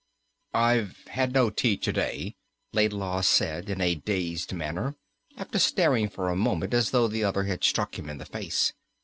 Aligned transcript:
"I've 0.55 0.97
had 1.09 1.31
no 1.31 1.51
tea 1.51 1.77
to 1.77 1.93
day," 1.93 2.35
Laidlaw 2.73 3.21
said, 3.21 3.69
in 3.69 3.81
a 3.81 3.93
dazed 3.93 4.51
manner, 4.51 4.95
after 5.37 5.59
staring 5.59 6.09
for 6.09 6.29
a 6.29 6.35
moment 6.35 6.73
as 6.73 6.89
though 6.89 7.07
the 7.07 7.23
other 7.23 7.43
had 7.43 7.63
struck 7.63 7.99
him 7.99 8.09
in 8.09 8.17
the 8.17 8.25
face. 8.25 8.73